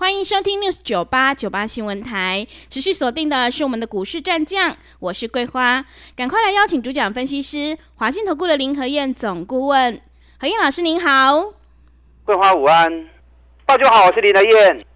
[0.00, 5.84] 欢迎收听 News 九八九八新闻台，持续锁定的是我们的股市战将，我是桂花，
[6.16, 10.00] 赶快来邀请主讲分析师华信投顾的林和燕总顾问，
[10.38, 11.52] 何燕老师您好，
[12.24, 13.10] 桂花午安，
[13.66, 14.86] 大家好，我是林和燕。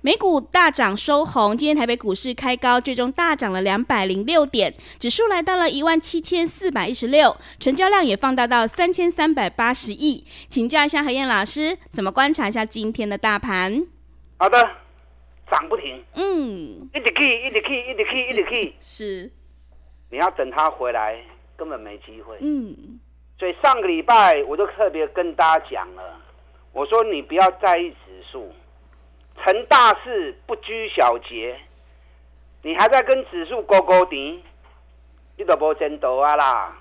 [0.00, 13.86] 美股大涨收红，今天台北股市开高，最终大涨了两百零六点，指数来到了一万七千四百一十六，成交量也放大到三千三百八十亿，请教一下何燕老师，怎么观察一下今天的大盘？
[14.40, 14.56] 好的，
[15.50, 19.30] 涨不停，嗯，一直去，一直去，一直去，一直去，是，
[20.08, 21.22] 你要等它回来，
[21.58, 22.98] 根本没机会，嗯，
[23.38, 26.18] 所以上个礼拜我就特别跟大家讲了，
[26.72, 28.50] 我说你不要在意指数，
[29.44, 31.60] 成大事不拘小节，
[32.62, 34.42] 你还在跟指数勾勾底，
[35.36, 36.78] 你都无前途啊啦，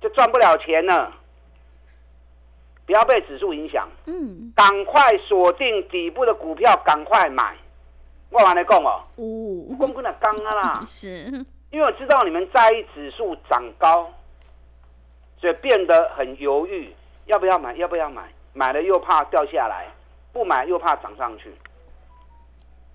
[0.00, 1.12] 就赚不了钱了。
[2.86, 7.56] 不要被指数影响，嗯，赶快锁定底部的股票，赶快买。
[8.30, 11.24] 我跟你讲哦，五公公的刚啊啦， 是，
[11.70, 14.12] 因为我知道你们在意指数涨高，
[15.36, 16.94] 所以变得很犹豫，
[17.26, 17.74] 要不要买？
[17.74, 18.22] 要不要买？
[18.52, 19.88] 买了又怕掉下来，
[20.32, 21.52] 不买又怕涨上去。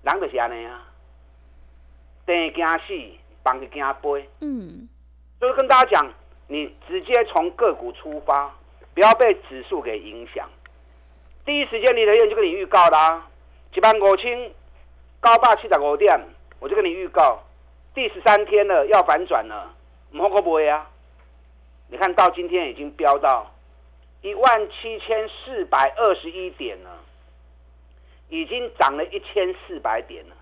[0.02, 0.86] 人就是安尼啊，
[2.24, 4.28] 等惊死，放去惊飞。
[4.40, 4.88] 嗯，
[5.38, 6.12] 所以跟大家讲，
[6.48, 8.50] 你直接从个股出发。
[8.94, 10.48] 不要被指数给影响。
[11.44, 13.30] 第一时间，林德燕就跟你预告啦、啊，
[13.74, 14.50] 一万五千
[15.20, 16.20] 高霸七十五点，
[16.60, 17.42] 我就跟你预告，
[17.94, 19.74] 第十三天了，要反转了，
[20.12, 20.88] 唔好过不会啊？
[21.88, 23.52] 你看到今天已经飙到
[24.20, 26.90] 一万七千四百二十一点了，
[28.28, 30.36] 已经涨了一千四百点了，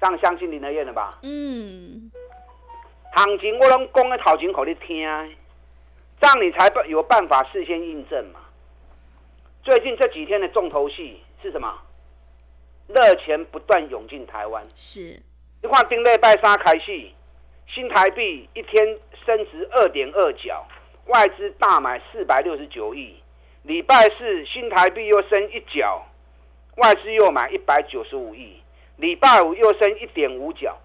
[0.00, 1.18] 这样相信林德燕了吧？
[1.22, 2.10] 嗯，
[3.14, 5.36] 行情我拢讲的头前给你听。
[6.20, 8.40] 这样你才有办法事先印证嘛。
[9.62, 11.78] 最近这几天的重头戏是什么？
[12.88, 14.62] 热钱不断涌进台湾。
[14.76, 15.22] 是。
[15.62, 17.14] 你看，丁内拜三开戏，
[17.66, 20.66] 新台币一天升值二点二角，
[21.06, 23.16] 外资大买四百六十九亿。
[23.62, 26.06] 礼拜四新台币又升一角，
[26.76, 28.60] 外资又买一百九十五亿。
[28.96, 30.76] 礼拜五又升一点五角，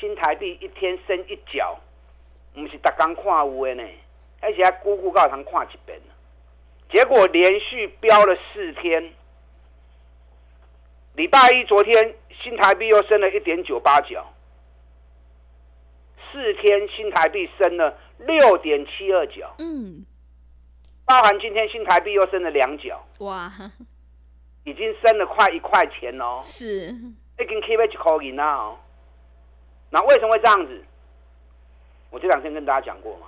[0.00, 1.78] 新台币一天升一角，
[2.54, 3.82] 不是大刚看有的呢。
[4.42, 5.98] 而且还咕咕告堂看一遍，
[6.90, 9.12] 结果连续飙了四天。
[11.14, 14.32] 礼拜一昨天新台币又升了一点九八角，
[16.30, 19.54] 四天新台币升了六点七二角。
[19.58, 20.04] 嗯，
[21.04, 23.00] 包含今天新台币又升了两角。
[23.18, 23.52] 哇，
[24.64, 26.40] 已经升了快一块钱哦。
[26.42, 26.88] 是，
[27.38, 28.78] 已经 keep 一口银啦哦。
[29.90, 30.84] 那为什么会这样子？
[32.10, 33.26] 我这两天跟大家讲过嘛。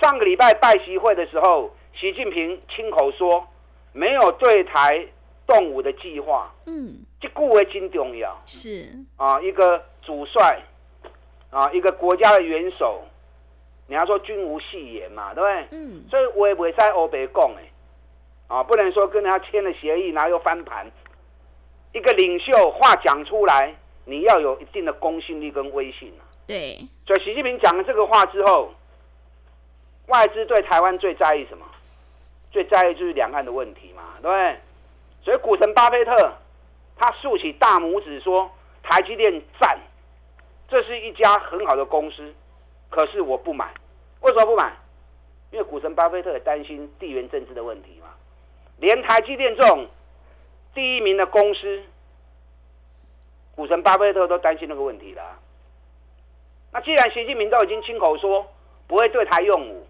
[0.00, 3.46] 上个礼拜拜习会的时候，习近平亲口说
[3.92, 5.06] 没有对台
[5.46, 6.52] 动武的计划。
[6.66, 8.36] 嗯，这句话真重要。
[8.46, 10.60] 是啊，一个主帅
[11.50, 13.02] 啊，一个国家的元首，
[13.86, 15.78] 你要说君无戏言嘛，对不对？
[15.78, 16.04] 嗯。
[16.10, 17.50] 所以我也不会在欧北讲
[18.48, 20.86] 啊，不能说跟人家签了协议，然后又翻盘。
[21.92, 23.74] 一个领袖话讲出来，
[24.04, 26.22] 你要有一定的公信力跟威信啊。
[26.46, 26.78] 对。
[27.06, 28.70] 所以习近平讲了这个话之后。
[30.06, 31.64] 外资对台湾最在意什么？
[32.52, 34.58] 最在意就是两岸的问题嘛，对不对？
[35.24, 36.32] 所以股神巴菲特
[36.96, 38.50] 他竖起大拇指说
[38.82, 39.78] ：“台积电赞，
[40.68, 42.34] 这是一家很好的公司。”
[42.88, 43.74] 可是我不买，
[44.20, 44.72] 为什么不买？
[45.50, 48.08] 因为股神巴菲特也担心地缘政治的问题嘛。
[48.78, 49.86] 连台积电这种
[50.72, 51.82] 第一名的公司，
[53.54, 55.22] 股神巴菲特都担心那个问题了。
[56.72, 58.46] 那既然习近平都已经亲口说
[58.86, 59.86] 不会对台用武，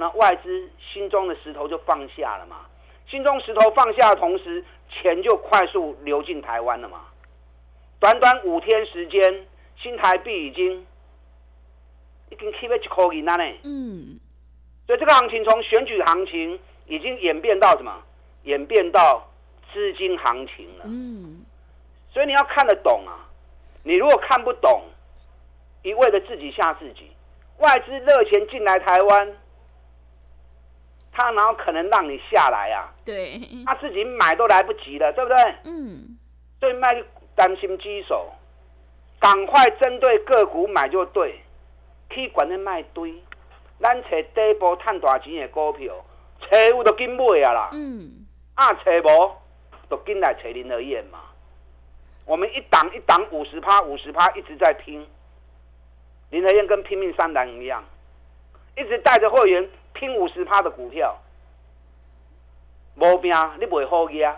[0.00, 2.64] 那外资心中的石头就放下了嘛？
[3.06, 7.00] 心中石头放下的同时，钱就快速流进台湾了嘛？
[7.98, 10.86] 短短五天时间，新台币已经
[12.30, 13.44] 已经 keep 一口银了呢。
[13.64, 14.18] 嗯，
[14.86, 18.02] 所以这个行情从选举行情已经演变到什么？
[18.44, 19.28] 演变到
[19.70, 20.84] 资金行情了。
[20.86, 21.44] 嗯，
[22.10, 23.28] 所以你要看得懂啊！
[23.82, 24.82] 你如果看不懂，
[25.82, 27.10] 一味的自己吓自己，
[27.58, 29.36] 外资热钱进来台湾。
[31.12, 32.88] 他哪有可能让你下来啊？
[33.04, 35.54] 对，他自己买都来不及了，对不对？
[35.64, 36.16] 嗯，
[36.60, 37.02] 所以卖
[37.34, 38.32] 担心机手，
[39.18, 41.40] 赶快针对个股买就对，
[42.10, 43.14] 去管那卖堆，
[43.80, 45.94] 咱找底部赚大钱的股票，
[46.50, 47.70] 找有就紧买啊啦。
[47.72, 49.32] 嗯，啊找无，
[49.90, 51.18] 就紧来找林和燕嘛。
[52.24, 55.04] 我们一档一档五十趴五十趴一直在拼，
[56.30, 57.82] 林德燕跟拼命三郎一样，
[58.76, 61.16] 一直带着会员拼五十趴的股票。
[62.96, 64.34] 无拼你袂好嘢，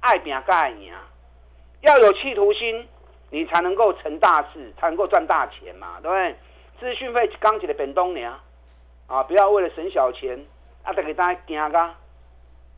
[0.00, 0.92] 爱拼才会赢，
[1.80, 2.88] 要有企图心。
[3.28, 6.36] 你才能够成大事，才能够赚大钱嘛，对不对？
[6.78, 8.38] 资讯费刚起的本东娘
[9.08, 10.46] 啊，不要为了省小钱
[10.84, 11.94] 啊，再给大家惊个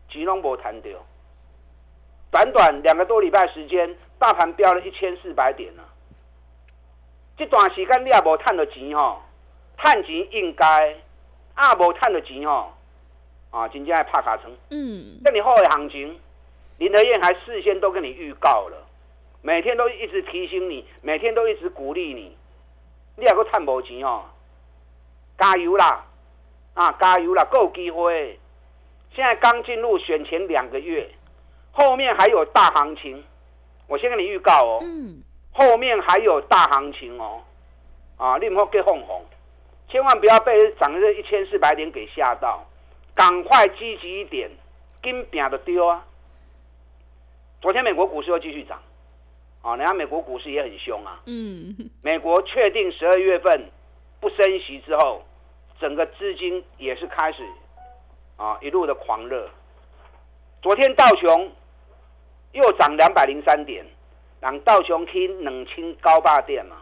[0.09, 0.89] 钱拢无赚到。
[2.31, 5.85] 短短两个多礼拜时间，大盘飙了一千四百点了。
[7.37, 9.21] 这段时间你也无赚到钱吼，
[9.77, 10.97] 赚钱应该
[11.59, 12.73] 啊，无赚到钱吼
[13.51, 14.57] 啊，真正还怕卡层。
[14.71, 16.17] 嗯，那你后的行情，
[16.79, 18.87] 林德燕还事先都跟你预告了。
[19.43, 22.37] 每天都一直提醒你，每天都一直鼓励你，
[23.17, 24.25] 你还够赚无钱哦！
[25.37, 26.05] 加油啦！
[26.75, 27.45] 啊，加油啦！
[27.51, 28.39] 够机会！
[29.13, 31.11] 现在刚进入选前两个月，
[31.73, 33.25] 后面还有大行情。
[33.89, 35.23] 我先跟你预告哦，嗯，
[35.53, 37.43] 后面还有大行情哦。
[38.17, 39.25] 啊，你唔好给哄哄，
[39.89, 42.67] 千万不要被涨了这一千四百点给吓到，
[43.15, 44.51] 赶快积极一点，
[45.01, 46.05] 跟拼的丢啊！
[47.61, 48.81] 昨天美国股市又继续涨。
[49.61, 51.21] 啊，人家美国股市也很凶啊。
[51.27, 53.69] 嗯，美国确定十二月份
[54.21, 55.25] 不升息之后，
[55.81, 57.43] 整个资金也是开始
[58.37, 59.51] 啊一路的狂热。
[60.63, 61.51] 昨天道琼
[62.53, 63.85] 又涨两百零三点，
[64.41, 66.77] 让道琼听冷清高霸点嘛，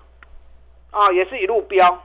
[0.91, 2.03] 啊也是一路飙。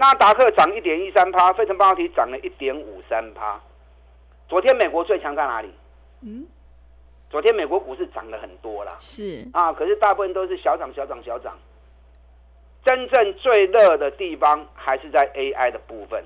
[0.00, 3.60] 纳达克涨一点一三趴，费城半导体涨了一点五三趴。
[4.48, 5.70] 昨天美国最强在哪里？
[6.22, 6.46] 嗯。
[7.28, 11.54] 昨天美国股市涨了很多啦，是啊，可是大部分都是小涨小涨小涨。
[12.82, 16.24] 真正最热的地方还是在 AI 的部分。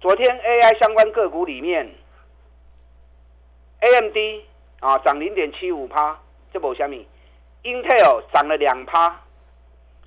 [0.00, 1.88] 昨天 AI 相关个股里面
[3.82, 4.16] ，AMD
[4.80, 6.18] 啊涨零点七五趴，
[6.52, 7.06] 这不虾米
[7.62, 9.20] ？Intel 涨了两趴，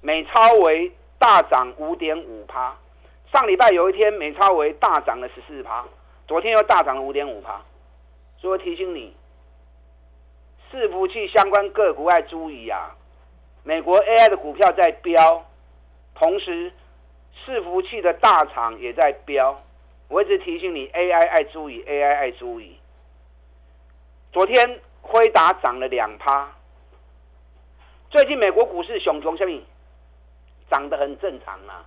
[0.01, 2.75] 美超为大涨五点五趴。
[3.35, 5.85] 上礼拜有一天美超微大涨了十四趴，
[6.25, 7.61] 昨天又大涨了五点五趴。
[8.37, 9.13] 所以我提醒你。
[10.71, 12.95] 伺服器相关个股要注意啊！
[13.63, 15.45] 美国 AI 的股票在飙，
[16.15, 16.71] 同时
[17.45, 19.57] 伺服器的大厂也在飙。
[20.07, 22.79] 我一直提醒你，AI 爱注意，AI 爱注意。
[24.31, 26.49] 昨天辉达涨了两趴。
[28.09, 29.61] 最近美国股市熊熊，下面
[30.71, 31.83] 涨得很正常啊，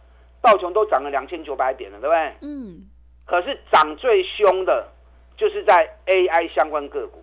[0.49, 2.35] 道琼都涨了两千九百点了，对不对？
[2.41, 2.89] 嗯。
[3.27, 4.89] 可是涨最凶的，
[5.37, 7.23] 就是在 AI 相关个股。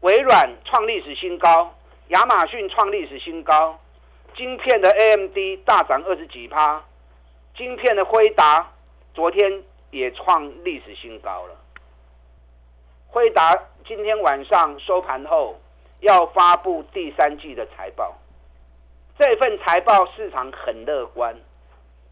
[0.00, 1.74] 微软创历史新高，
[2.08, 3.78] 亚马逊创历史新高，
[4.34, 5.36] 晶片的 AMD
[5.66, 6.82] 大涨二十几趴，
[7.54, 8.72] 晶片的辉达
[9.12, 11.54] 昨天也创历史新高了。
[13.08, 13.54] 辉达
[13.86, 15.60] 今天晚上收盘后
[16.00, 18.16] 要发布第三季的财报，
[19.18, 21.36] 这份财报市场很乐观，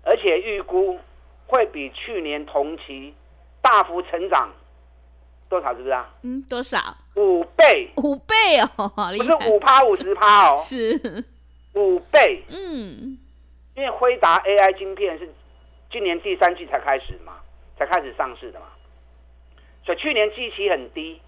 [0.03, 0.99] 而且预估
[1.47, 3.15] 会比去年同期
[3.61, 4.51] 大幅成长。
[5.49, 6.11] 多少是不是啊？
[6.23, 6.79] 嗯，多少？
[7.15, 8.35] 五倍，五倍
[8.77, 11.25] 哦，不是五趴五十趴哦， 是
[11.75, 12.43] 五倍。
[12.49, 13.19] 嗯，
[13.75, 15.29] 因为辉达 AI 晶片是
[15.91, 17.35] 今年第三季才开始嘛，
[17.79, 18.67] 才开始上市的嘛，
[19.85, 21.21] 所以去年基期很低，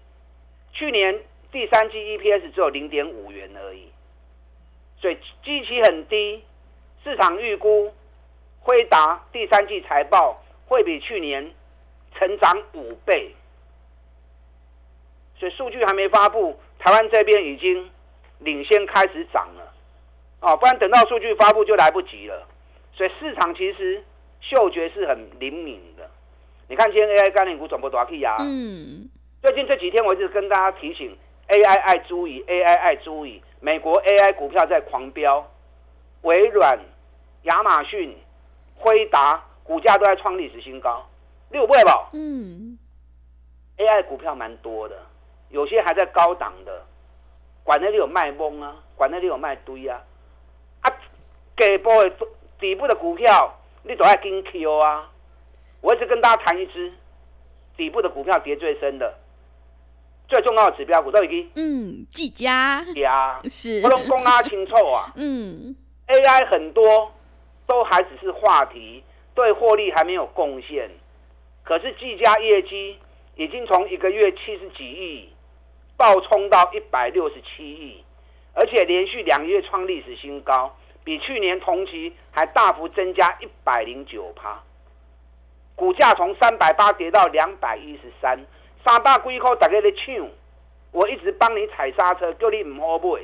[0.73, 3.89] 去年第三季 EPS 只有零点五元而已，
[4.99, 6.43] 所以基期很低，
[7.03, 7.93] 市场预估
[8.65, 11.51] 辉达第三季财报会比去年
[12.17, 13.31] 成长五倍。
[15.37, 17.91] 所以数据还没发布，台湾这边已经
[18.39, 19.71] 领先开始涨了，
[20.39, 22.47] 哦，不然等到数据发布就来不及了。
[22.91, 24.03] 所以市场其实
[24.41, 26.09] 嗅觉是很灵敏的。
[26.67, 28.37] 你看今天 AI 概念股转播多少 K 呀？
[28.39, 29.07] 嗯。
[29.43, 31.15] 最近这几天我一直跟大家提醒
[31.49, 35.51] ，AI 爱注意，AI 爱注意，美国 AI 股票在狂飙，
[36.23, 36.79] 微软、
[37.43, 38.17] 亚马逊、
[38.85, 41.03] 辉达股价都在创历史新高，
[41.49, 42.07] 六倍吧？
[42.13, 42.77] 嗯。
[43.77, 44.95] AI 股票蛮多的。
[45.49, 46.85] 有些还在高档的，
[47.63, 49.99] 管那里有卖懵啊，管那里有卖堆啊，
[50.81, 50.93] 啊，
[51.55, 52.27] 底部的
[52.59, 55.09] 底部的股票你都要跟 Q 啊。
[55.81, 56.93] 我一直跟大家谈一支
[57.75, 59.17] 底部的股票跌最深的，
[60.27, 65.11] 最重要的指标股都已经嗯，技嘉呀，是不能公啊清楚啊。
[65.17, 65.75] 嗯
[66.07, 67.11] ，AI 很多
[67.67, 69.03] 都还只是话题，
[69.33, 70.89] 对获利还没有贡献，
[71.63, 72.99] 可是技嘉业绩
[73.35, 75.29] 已经从一个月七十几亿。
[75.97, 78.03] 暴冲到一百六十七亿，
[78.53, 84.61] 而且连续两个月创历史新高，比去年同期还大幅增加一百零九趴，
[85.73, 88.45] 股价从三百八跌到两百一十三，
[88.85, 90.27] 三百几块大家在抢，
[90.91, 93.21] 我一直帮你踩刹车，叫你唔好买。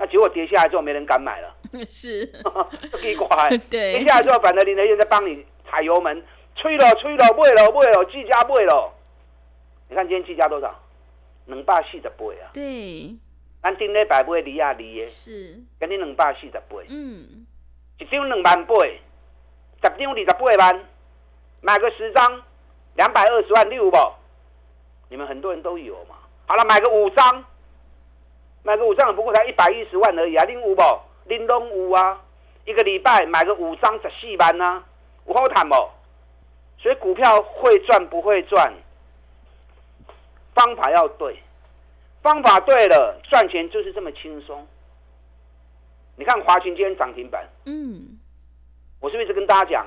[0.00, 1.54] 那结果跌下来之后，没人敢买了。
[1.86, 2.24] 是，
[2.98, 3.28] 奇怪。
[3.68, 6.24] 对，跌下来之后，反正林德燕在帮你踩油门，
[6.56, 8.94] 吹了吹了，买了买了，技嘉买了。
[9.90, 10.74] 你看今天计价多少？
[11.44, 12.48] 两百四十八啊。
[12.54, 13.14] 对。
[13.62, 15.08] 咱顶礼拜买二啊二的。
[15.10, 15.52] 是。
[15.78, 16.60] 今天两百四十八。
[16.88, 17.44] 嗯。
[17.98, 20.84] 一张两万八，十张二十八万，
[21.60, 22.42] 买个十张，
[22.94, 23.98] 两百二十万，六不？
[25.10, 26.16] 你们很多人都有嘛？
[26.46, 27.44] 好了，买个五张。
[28.62, 30.44] 买个五张不过才一百一十万而已啊！
[30.44, 30.82] 恁有不？
[31.28, 32.20] 恁拢有啊！
[32.66, 34.84] 一个礼拜买个五张十四万呐、啊，
[35.26, 35.74] 有好谈不？
[36.78, 38.72] 所以股票会赚不会赚，
[40.54, 41.42] 方法要对，
[42.22, 44.66] 方法对了，赚钱就是这么轻松。
[46.16, 48.18] 你看华勤今天涨停板，嗯，
[49.00, 49.86] 我是不是一直跟大家讲，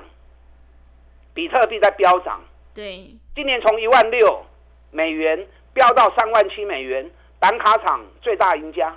[1.32, 2.40] 比特币在飙涨？
[2.74, 4.44] 对，今年从一万六
[4.90, 7.08] 美元飙到三万七美元。
[7.44, 8.96] 板卡厂最大赢家，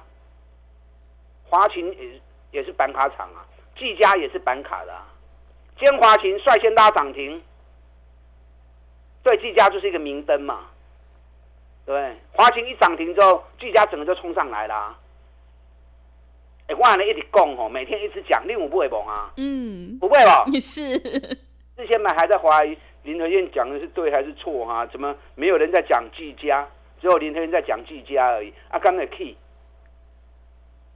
[1.50, 3.44] 华勤也也是板卡厂啊，
[3.78, 5.06] 技嘉也是板卡的啊。
[5.78, 7.44] 今天华勤率先拉涨停，
[9.22, 10.60] 对技嘉就是一个明灯嘛。
[11.86, 14.98] 对，华勤一涨停之后，技嘉整个就冲上来了。
[16.68, 19.30] 哎，我还能一直讲哦，每天一直讲，你有不会懵啊？
[19.36, 20.46] 嗯，不会吧？
[20.48, 24.86] 你 是之前买还在怀疑林和燕讲的是对还是错哈、啊？
[24.86, 26.66] 怎么没有人在讲技嘉？
[27.00, 29.36] 只有林和彦在讲技嘉而已，啊，刚才 key，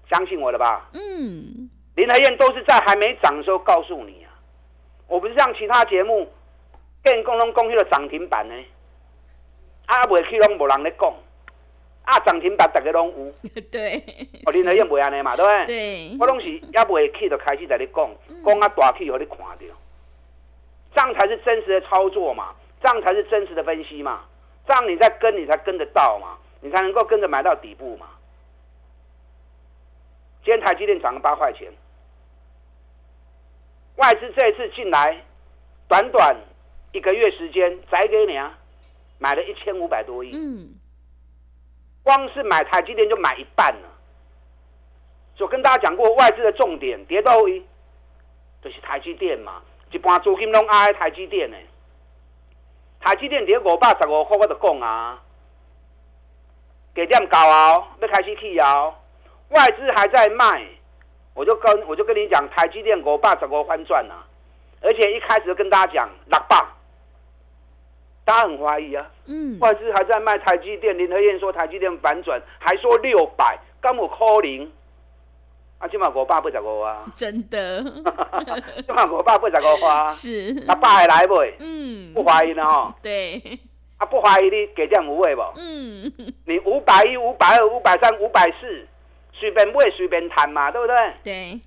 [0.09, 0.89] 相信我了吧？
[0.93, 4.33] 嗯，林台燕都是在还没涨的时候告诉你啊，
[5.07, 6.27] 我不是像其他节目
[7.03, 8.55] 跟共同公开了涨停板呢，
[9.85, 11.13] 啊，未去拢无人咧讲，
[12.03, 13.97] 啊，涨停板大家拢有， 对，
[14.45, 15.65] 哦，林台燕袂安尼嘛，对不对？
[15.67, 18.09] 对，我拢是也未去就开始在咧讲，
[18.45, 19.57] 讲啊大气，互你看到，
[20.95, 24.25] 这样才是真实的操作嘛，这样才是真实的分析嘛。
[24.71, 28.07] 这样你再跟，你才跟得到嘛，你才能够跟着买到底部嘛。
[30.45, 31.69] 今天台积电涨了八块钱，
[33.97, 35.21] 外资这一次进来，
[35.89, 36.37] 短短
[36.93, 38.57] 一个月时间，宰给你啊，
[39.19, 40.31] 买了一千五百多亿。
[40.33, 40.69] 嗯，
[42.01, 43.89] 光是买台积电就买一半了。
[45.35, 47.61] 就跟大家讲过，外资的重点跌到一，
[48.63, 49.61] 就是台积电嘛，
[49.91, 51.57] 一般资金拢爱台积电呢。
[53.01, 55.19] 台积电跌五百十五块，我就讲啊，
[56.93, 58.93] 给点高哦，要开始起哦，
[59.49, 60.65] 外资还在卖，
[61.33, 64.23] 我就跟我就跟你讲，台积电五百十五翻转啊，
[64.81, 66.63] 而且一开始就跟大家讲六百，
[68.23, 74.69] 大家很怀疑啊，嗯，外资还在卖台积电，林和燕说台积电反转，还说六百，刚我 calling。
[75.81, 77.03] 啊，今晚五百八十五啊！
[77.15, 77.83] 真的，
[78.85, 80.07] 今晚五百八十五啊！
[80.07, 81.53] 是，阿爸会来袂？
[81.57, 82.93] 嗯，不怀疑呢吼。
[83.01, 83.59] 对。
[83.97, 85.41] 啊，不怀疑你给点五位不？
[85.55, 86.13] 嗯。
[86.45, 88.87] 你五百一、五百二、五百三、五百四，
[89.33, 90.95] 随便买随便谈嘛，对不对？
[91.23, 91.59] 对。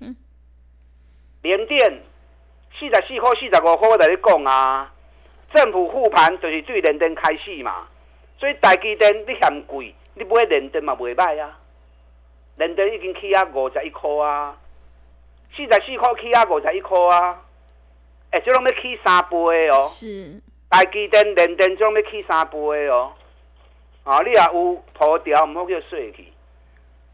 [1.41, 2.01] 联电
[2.79, 4.93] 四十四块、四十五块，我跟你讲啊，
[5.53, 7.85] 政府护盘就是对联电开始嘛，
[8.39, 11.59] 所以台积电你嫌贵，你买联电嘛袂歹啊。
[12.57, 14.57] 联电已经起啊五十一块啊，
[15.55, 17.41] 四十四块起啊五十一块啊，
[18.31, 19.87] 哎、欸，这拢要起三倍哦。
[19.89, 20.41] 是。
[20.69, 22.57] 台积电、联电这拢要起三倍
[22.87, 23.13] 哦。
[24.03, 26.31] 啊，你也有涂掉，唔好叫碎去。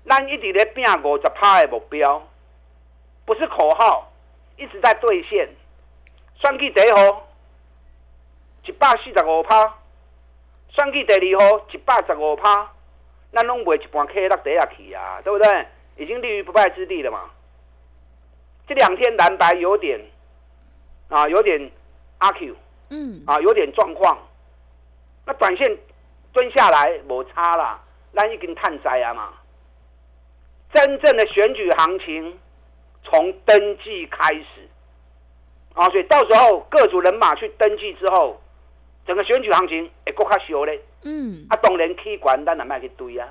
[0.07, 2.21] 咱一直咧拼五十趴的目标，
[3.25, 4.11] 不是口号，
[4.57, 5.47] 一直在兑现。
[6.39, 7.27] 算计第一号，
[8.65, 9.73] 一百四十五趴；
[10.69, 12.71] 算计第二号，一百十五趴。
[13.31, 15.65] 那拢袂一半 K 落底下去啊，对不对？
[15.97, 17.29] 已经立于不败之地了嘛。
[18.67, 19.99] 这两天蓝白有点
[21.09, 21.71] 啊，有点
[22.19, 22.55] 阿 Q，
[22.89, 24.17] 嗯，啊，有点状况。
[25.25, 25.77] 那短线
[26.33, 27.79] 蹲下来没差啦，
[28.15, 29.33] 咱已经探灾啊嘛。
[30.73, 32.39] 真正的选举行情
[33.03, 34.69] 从登记开始
[35.73, 38.41] 啊，所以到时候各组人马去登记之后，
[39.05, 40.79] 整个选举行情会更较烧咧。
[41.03, 43.27] 嗯，啊，当然起管，咱也卖去堆啊。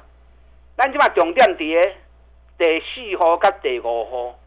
[0.76, 1.90] 咱即马重点伫个
[2.58, 4.38] 第四号甲第五号，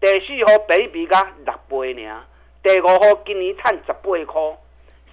[0.00, 2.24] 第四号比比甲六倍尔，
[2.62, 4.56] 第五号今年趁十八箍，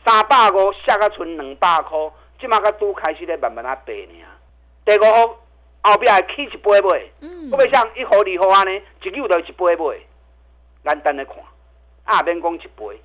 [0.06, 4.08] 三百五下个剩两百箍，即马甲拄开始咧慢慢啊爬尔。
[4.84, 5.28] 第五号
[5.84, 10.08] 后壁会起一倍倍，嗯，会袂像一号、二号安尼，一溜就一倍倍。
[10.84, 11.36] 咱等咧看，
[12.06, 13.02] 啊免讲一倍，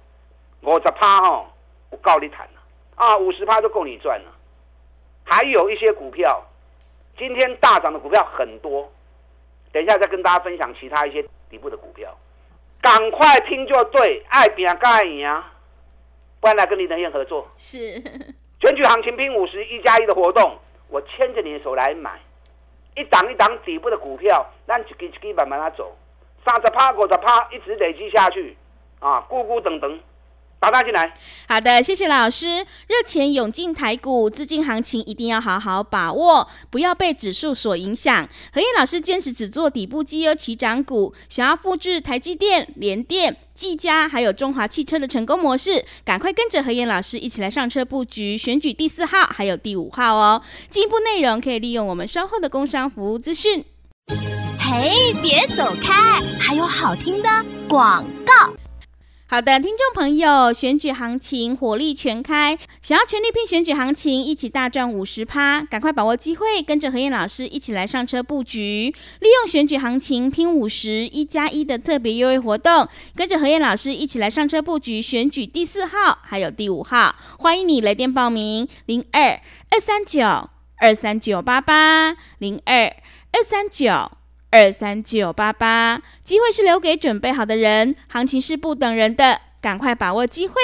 [0.62, 1.48] 五十趴吼
[1.96, 2.48] 有够你赚
[2.96, 4.32] 啊，五十趴就够你赚了。
[5.24, 6.44] 还有一些股票，
[7.18, 8.90] 今天大涨的股票很多，
[9.72, 12.16] 等一下再跟大家分享其他一些底部的股票。
[12.80, 15.52] 赶快听就对，爱拼该赢啊！
[16.40, 17.48] 不然来跟林德燕合作。
[17.56, 18.00] 是
[18.60, 20.56] 全举行情拼五十一加一的活动，
[20.88, 22.20] 我牵着你的手来买，
[22.94, 25.96] 一档一档底部的股票，让一支一支慢慢的走，
[26.44, 28.56] 三十趴、五十趴，一直累积下去，
[29.00, 30.00] 啊，咕咕等等。
[30.66, 31.08] 打大进来，
[31.48, 32.56] 好的，谢谢老师。
[32.88, 38.28] 热钱涌进台股，资金行情一定要好好把握，不要被指数所影响。
[38.52, 50.42] 何燕老师坚持只做底部绩优起涨股，想要复制台积电、联电、技嘉还有中华汽车的成功模式，赶快跟着何燕老师一起来上车布局，选举第四号还有第五号哦。
[50.68, 53.64] 进一步内容可以利用我们稍后的工商服务资讯。
[54.58, 57.28] 嘿，别走开，还有好听的
[57.68, 58.52] 广告。
[59.28, 79.40] 好的，听众朋友，选举行情火力全开，想要全力拼选举行情，一起大赚五十趴，赶快把握机会，跟着何燕老师一起来上车布局，利用选举行情拼五十一加一的特别优惠活动，跟着何燕老师一起来上车布局选举第四号还有第五号，欢迎你来电报名零二
[79.70, 80.22] 二三九
[80.76, 82.84] 二三九八八零二
[83.32, 84.15] 二三九。
[84.50, 90.54] 二三九八八，机会是留给准备好的人，行情是不等人的，赶快把握机会。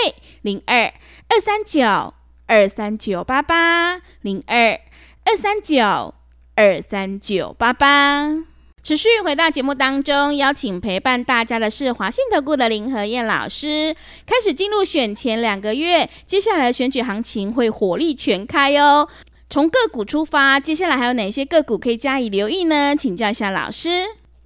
[0.42, 0.92] 零二
[1.28, 2.14] 二三九
[2.46, 4.80] 二三九八八，零二
[5.24, 6.14] 二三九
[6.54, 8.44] 二三九八八。
[8.82, 13.94] 持续回到节目当中，邀请陪伴大家的是华信投顾的林和燕老师。
[14.26, 19.08] 开始进入选前两个月，接下来选举行情会火力全开哦。
[19.52, 22.96] 从个股出发，接下来还有哪些个股可以加以留意呢？
[22.96, 23.90] 请教一下老师。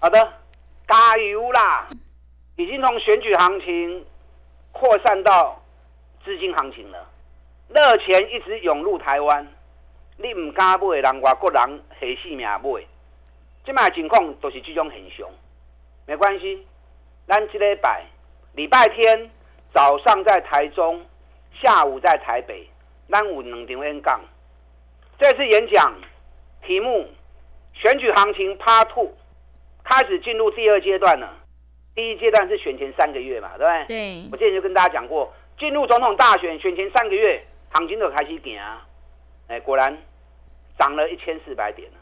[0.00, 0.18] 好的，
[0.88, 1.88] 加油啦！
[2.56, 4.04] 已经从选举行情
[4.72, 5.62] 扩散到
[6.24, 7.08] 资金行情了，
[7.68, 9.46] 热钱一直涌入台湾，
[10.16, 12.60] 你唔敢买，人外国人黑死命买。
[13.64, 15.28] 这卖情况都是这种现象，
[16.04, 16.66] 没关系。
[17.28, 18.04] 咱这礼拜
[18.54, 19.30] 礼拜天
[19.72, 21.06] 早上在台中，
[21.62, 22.68] 下午在台北，
[23.08, 24.20] 咱有两场演讲。
[25.18, 25.94] 这次演讲
[26.62, 27.08] 题目：
[27.72, 29.14] 选举行情 Part Two
[29.82, 31.32] 开始进入第二阶段了。
[31.94, 33.86] 第一阶段是选前三个月嘛，对不对？
[33.86, 34.28] 对。
[34.30, 38.86] 我之前就跟大家讲过，进入总统大选选前三个月，行情就开始点啊。
[39.48, 39.96] 哎，果然
[40.78, 41.98] 涨了一千四百点了。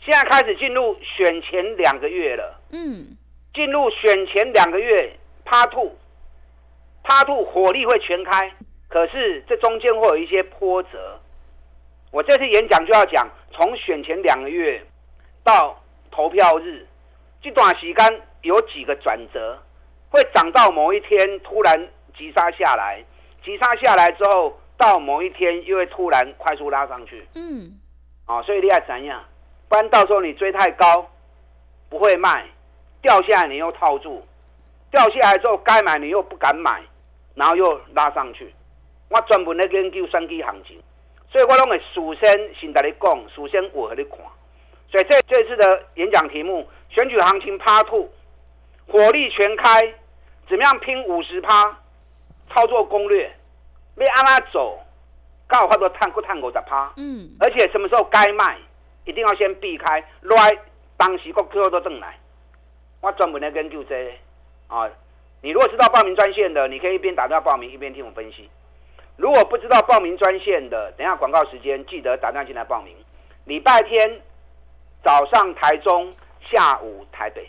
[0.00, 2.60] 现在开始进入选前两个月了。
[2.70, 3.16] 嗯。
[3.54, 8.52] 进入选前两个月 Part Two，Part Two 火力会全开，
[8.88, 11.18] 可是这中间会有一些波折。
[12.12, 14.80] 我这次演讲就要讲，从选前两个月
[15.42, 16.86] 到投票日
[17.40, 19.58] 这段时间有几个转折，
[20.10, 23.02] 会涨到某一天突然急杀下来，
[23.42, 27.26] 急杀下来之后到某一天又会突然快速拉上去。
[27.34, 27.80] 嗯，
[28.26, 29.24] 啊，所以你要怎样？
[29.70, 31.10] 不然到时候你追太高
[31.88, 32.44] 不会卖，
[33.00, 34.22] 掉下来你又套住，
[34.90, 36.82] 掉下来之后该买你又不敢买，
[37.34, 38.54] 然后又拉上去。
[39.08, 40.78] 我专门在研究选举行情。
[41.32, 44.18] 所以我拢会首先先跟你讲，首先我和你看。
[44.90, 48.10] 所以这这次的演讲题目，选举行情 Part Two，
[48.86, 49.94] 火力全开，
[50.46, 51.78] 怎么样拼五十趴？
[52.50, 53.34] 操作攻略，
[53.96, 54.78] 你按哪走？
[55.48, 56.92] 刚好话都探过探过的趴。
[56.96, 57.30] 嗯。
[57.40, 58.58] 而且什么时候该卖，
[59.06, 60.04] 一定要先避开。
[60.20, 60.58] 来，
[60.98, 62.18] 当时国最后都正来。
[63.00, 64.10] 我专门来研究这个。
[64.76, 64.90] 啊，
[65.40, 68.50] 你如果知道报名专线的，你可以一边打电话报名，一边听我分析。
[69.16, 72.96] 如果不知道报名专线的，等一下广告时间记得打电话进来报名。
[73.44, 74.20] 礼拜天
[75.04, 76.12] 早上台中，
[76.50, 77.48] 下午台北，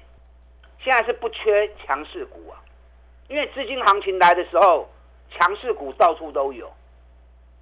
[0.83, 2.61] 现在是不缺强势股啊，
[3.27, 4.87] 因为资金行情来的时候，
[5.31, 6.71] 强势股到处都有。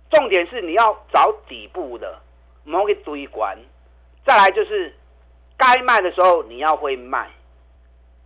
[0.09, 2.19] 重点是你要找底部的，
[2.63, 3.57] 莫去追关。
[4.25, 4.93] 再来就是
[5.55, 7.29] 该卖的时候你要会卖，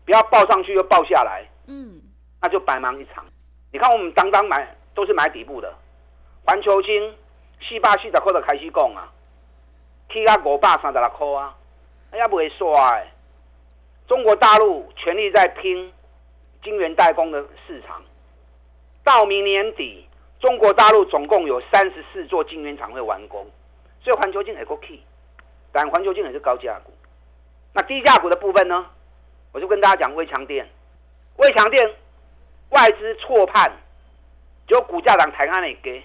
[0.06, 2.02] 不要报上去又报下来，嗯，
[2.42, 3.26] 那就白忙一场。
[3.72, 4.76] 你看我们当当买。
[4.96, 5.72] 都是买底部的，
[6.46, 7.16] 环球金
[7.62, 9.12] 四百四十块的开始讲啊，
[10.10, 11.56] 起到五百三十六块啊，
[12.12, 13.12] 哎呀不会刷哎。
[14.08, 15.92] 中国大陆全力在拼
[16.64, 18.02] 晶圆代工的市场，
[19.04, 20.08] 到明年底，
[20.40, 23.46] 中国大陆总共有三十四座晶圆厂会完工，
[24.02, 25.02] 所以环球金也够 key，
[25.72, 26.94] 但环球金也是高价股。
[27.74, 28.86] 那低价股的部分呢，
[29.52, 30.70] 我就跟大家讲威强电，
[31.38, 31.94] 威强电
[32.70, 33.72] 外资错判。
[34.68, 36.04] 就股价涨抬安那给，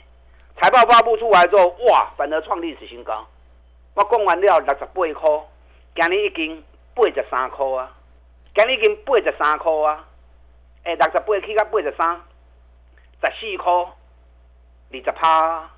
[0.61, 3.27] 财报发布出来之后，哇，反而创历史新高。
[3.95, 5.31] 我讲完了六十八块，
[5.95, 6.63] 今日已经
[6.95, 7.91] 八十三块啊，
[8.55, 10.05] 今日已经八十三块啊。
[10.85, 12.21] 哎，六十八起到八十三，
[13.23, 15.71] 十四块，二十趴。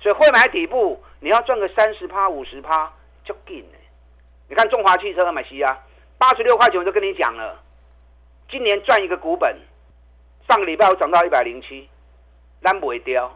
[0.00, 2.92] 所以会买底部，你要赚个三十趴、五十趴，
[3.24, 3.64] 就紧。
[4.48, 5.78] 你看中华汽车买西啊，
[6.18, 7.58] 八十六块钱我就跟你讲了，
[8.48, 9.58] 今年赚一个股本。
[10.48, 11.88] 上个礼拜我涨到一百零七，
[12.66, 13.32] 咱不会掉，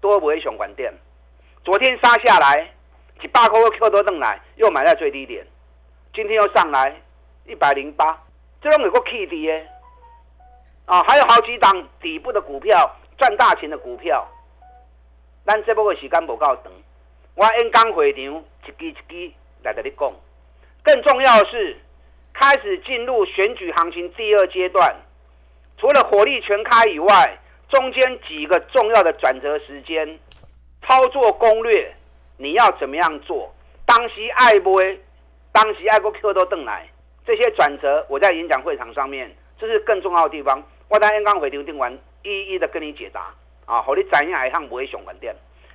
[0.00, 0.92] 多不会熊管店。
[1.64, 2.68] 昨天杀下来，
[3.22, 5.46] 一百块 Q 多登来，又买在最低点。
[6.12, 7.00] 今天又上来
[7.44, 8.20] 一百零八，
[8.60, 9.68] 这种有个 K D 耶。
[10.86, 14.26] 啊，还有好几档底部的股票赚大钱的股票。
[15.44, 16.64] 咱这波的时间不够长，
[17.36, 18.20] 我演讲会场
[18.66, 20.12] 一支一支来跟你讲。
[20.82, 21.78] 更重要的是，
[22.32, 24.96] 开始进入选举行情第二阶段。
[25.78, 30.18] 除了火力全开以外，中间几个重要的转折时间，
[30.82, 31.94] 操作攻略
[32.36, 33.52] 你要怎么样做？
[33.84, 35.00] 当时爱不会，
[35.52, 36.88] 当时爱过 Q 都登来，
[37.24, 40.62] 这些转折我在演讲会场上面，这是更重要的地方。
[40.88, 45.34] 我当天刚回定定完，一一的跟你解答啊，好，你展现一趟不会熊管店。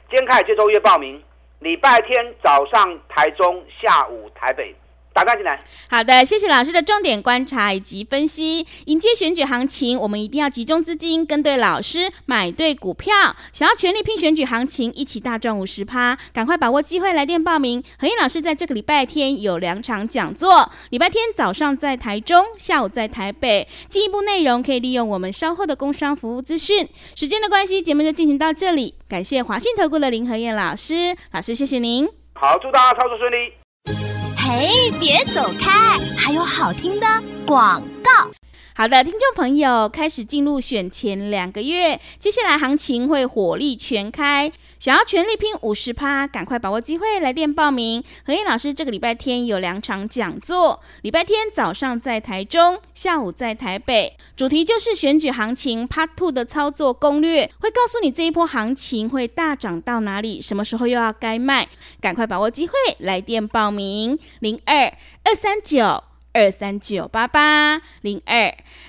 [0.10, 1.22] 今天开始接周月报名，
[1.60, 4.76] 礼拜天早上台中，下午台北。
[5.14, 5.60] 打开进来。
[5.90, 8.66] 好的，谢谢老师的重点观察以及分析。
[8.86, 13.14] 迎接选举行情，我们一定要集中资金，跟对老师，买对股票。
[13.52, 17.84] 想要全力拼选举行情，一起大赚五十趴，赶快把握机会来电报名。
[18.00, 23.68] 何燕老师在这个礼拜天有两场讲座，礼拜天早上在台中，下午在台北。
[23.90, 26.88] 进一步内容可以利用我们稍后的工商服务资讯。
[27.16, 28.96] 时间的关系，节目就进行到这里。
[29.10, 32.08] 感谢华信投顾的林和燕老师，老师谢谢您。
[32.34, 34.21] 好，祝大家操作顺利。
[34.52, 34.68] 哎，
[35.00, 35.98] 别走开！
[36.18, 37.08] 还有好听的
[37.48, 38.30] 广告。
[38.76, 44.52] 好的，听众朋友，开始进入选前两个月，接下来行情会火力全开。
[44.82, 48.04] 想要全力拼五十趴，赶快把握机会来电报名。
[48.26, 64.18] 何燕老师这个礼拜天有两场讲座，礼拜天早上在台中，下午在台北，主题就是选举行情 Part Two 的操作攻略，会告诉你这一波行情会大涨到哪里，什么时候又要该卖，赶快把握机会来电报名。
[64.40, 64.92] 零二
[65.24, 68.46] 二三九二三九八八零二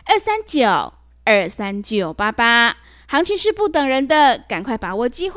[0.06, 0.94] 二三九
[1.26, 2.78] 二三九八八，
[3.08, 5.36] 行情是不等人的，赶快把握机会。